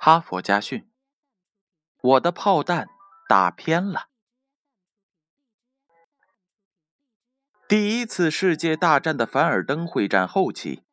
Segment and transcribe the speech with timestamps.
[0.00, 0.88] 哈佛家训：
[2.00, 2.88] 我的炮弹
[3.28, 4.06] 打偏了。
[7.66, 10.84] 第一次世界大战的凡尔登会战后期，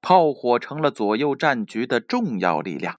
[0.00, 2.98] 炮火成了左右战局的重要力量。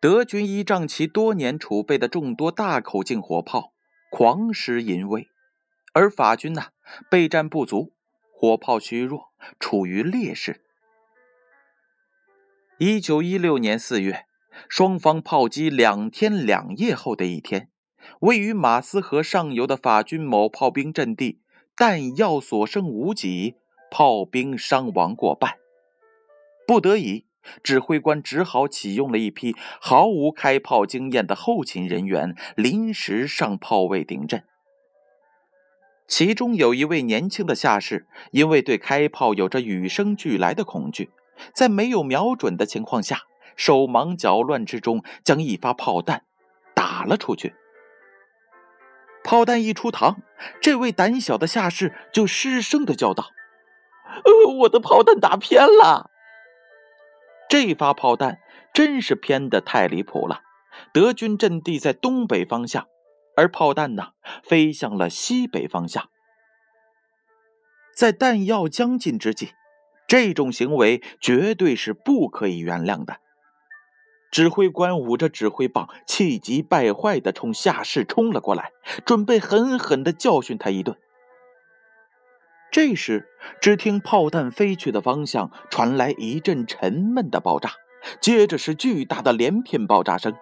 [0.00, 3.72] 德军依仗其多年储备的众多大口径火炮，
[4.10, 5.28] 狂施淫威，
[5.92, 6.72] 而法军呢，
[7.08, 7.94] 备战不足，
[8.32, 10.63] 火炮虚弱，处于劣势。
[12.78, 14.26] 一九一六年四月，
[14.68, 17.68] 双方炮击两天两夜后的一天，
[18.18, 21.40] 位于马斯河上游的法军某炮兵阵地
[21.76, 23.54] 弹药所剩无几，
[23.92, 25.54] 炮兵伤亡过半。
[26.66, 27.26] 不得已，
[27.62, 34.42] 指挥官只好启用了一批毫无开炮经验的后勤人员，临时上炮位顶阵。
[36.08, 41.10] 其中有一位年轻的下士，因为对开炮有着与生俱来的恐惧。
[41.52, 43.22] 在没有瞄准的情况下，
[43.56, 46.24] 手忙脚乱之中，将一发炮弹
[46.74, 47.54] 打了出去。
[49.22, 50.16] 炮弹一出膛，
[50.60, 53.30] 这位胆小的下士就失声的叫道
[54.24, 56.10] ：“呃，我的炮弹打偏了！”
[57.48, 58.40] 这发炮弹
[58.72, 60.42] 真是偏的太离谱了。
[60.92, 62.86] 德军阵地在东北方向，
[63.36, 64.08] 而炮弹呢，
[64.42, 66.10] 飞向了西北方向。
[67.94, 69.52] 在弹药将尽之际。
[70.06, 73.16] 这种行为绝对是不可以原谅的。
[74.30, 78.72] 指挥官捂着指挥棒，气急败坏地冲下士冲了过来，
[79.06, 80.96] 准备狠狠地教训他一顿。
[82.72, 83.28] 这时，
[83.60, 87.70] 只听炮弹飞去的方向传来一阵沉闷的爆炸，
[88.20, 90.34] 接着是巨大的连片爆炸声，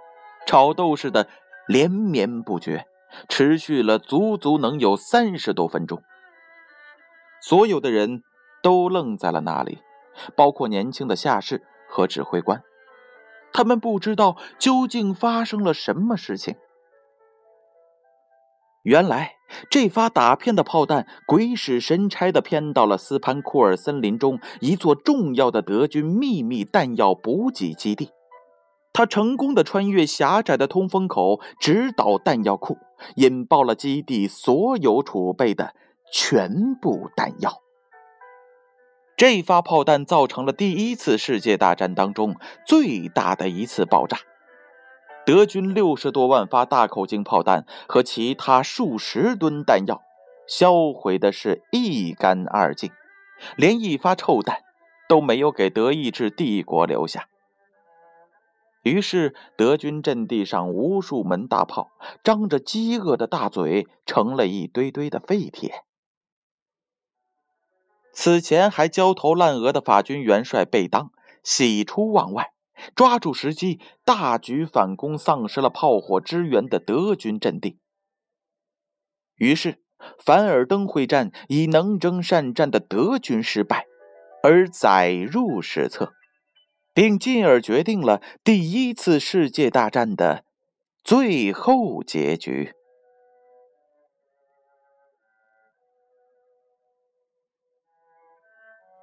[0.46, 1.28] 炒豆似的
[1.68, 2.86] 连绵不绝，
[3.28, 6.02] 持续了足足能有三十多分钟。
[7.42, 8.22] 所有的人。
[8.62, 9.78] 都愣在了那里，
[10.36, 12.62] 包括年轻的下士和指挥官，
[13.52, 16.54] 他们不知道究竟发生了什么事情。
[18.84, 19.36] 原来，
[19.70, 28.10] 这发打偏的炮弹鬼使神差的偏到了斯潘库尔森林中一座重要的德军秘密弹药补给基地，
[28.92, 32.76] 他成功的穿越狭窄的通风口，直捣弹药库，
[33.14, 35.76] 引爆了基地所有储备的
[36.12, 37.62] 全部弹药。
[39.22, 42.34] 这发炮弹造成了第一次世界大战当中
[42.66, 44.18] 最大的一次爆炸，
[45.24, 50.02] 德军六十多万发大口径炮弹和其他数十吨弹药
[50.48, 52.90] 销毁的是一干二净，
[53.56, 54.62] 连一发臭弹
[55.08, 57.28] 都没有给德意志帝国留下。
[58.82, 61.92] 于是，德军阵地上无数门大炮
[62.24, 65.84] 张着饥饿的大嘴，成了一堆堆的废铁。
[68.12, 71.10] 此前还焦头烂额的法军元帅贝当
[71.42, 72.52] 喜出望外，
[72.94, 77.78] 抓住时机大举反攻丧失了炮火支援的德军阵地。
[79.36, 79.80] 于是，
[80.18, 83.86] 凡尔登会战以能征善战的德军失败
[84.42, 86.12] 而载入史册，
[86.92, 90.44] 并进而决定了第一次世界大战的
[91.02, 92.74] 最后结局。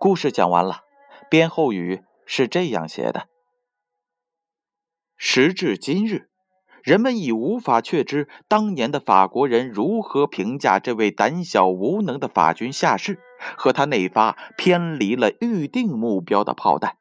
[0.02, 0.86] 故事讲完了，
[1.30, 3.28] 编后语是这样写的：
[5.18, 6.30] 时至今日，
[6.82, 13.20] 人们已无法确知当年的法国人如何评价这位胆小无能的法军下士
[13.58, 16.96] 和他那发偏离了预定目标的炮弹。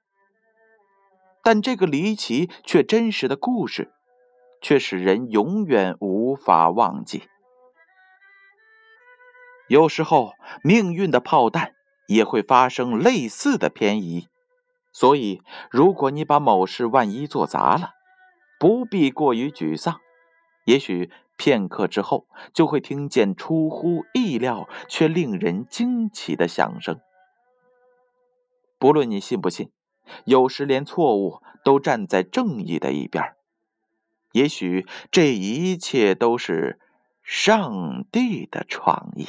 [1.44, 3.92] 但这个离奇却真实的故事，
[4.60, 7.28] 却使人永远无法忘记。
[9.68, 10.32] 有时候，
[10.64, 11.77] 命运的炮弹。
[12.08, 14.28] 也会发生类似的偏移，
[14.92, 17.92] 所以如果你把某事万一做砸了，
[18.58, 20.00] 不必过于沮丧。
[20.64, 26.98] 也许片刻之后，就会听见出乎意料却令人惊奇的响声。
[28.78, 29.70] 不论你信不信，
[30.24, 33.34] 有时连错误都站在正义的一边。
[34.32, 36.78] 也许这一切都是
[37.22, 39.28] 上帝的创意。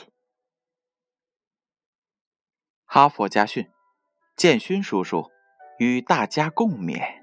[2.91, 3.69] 哈佛家训，
[4.35, 5.29] 建勋叔叔
[5.77, 7.18] 与大家共勉。